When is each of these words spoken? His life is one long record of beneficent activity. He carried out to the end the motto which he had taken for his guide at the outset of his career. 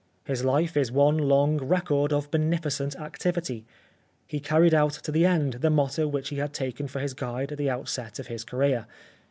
His 0.23 0.43
life 0.43 0.75
is 0.75 0.91
one 0.91 1.15
long 1.15 1.57
record 1.59 2.11
of 2.11 2.31
beneficent 2.31 2.95
activity. 2.99 3.67
He 4.25 4.39
carried 4.39 4.73
out 4.73 4.93
to 4.93 5.11
the 5.11 5.27
end 5.27 5.53
the 5.61 5.69
motto 5.69 6.07
which 6.07 6.29
he 6.29 6.37
had 6.37 6.53
taken 6.53 6.87
for 6.87 6.97
his 6.97 7.13
guide 7.13 7.51
at 7.51 7.59
the 7.59 7.69
outset 7.69 8.17
of 8.17 8.25
his 8.25 8.43
career. 8.43 8.87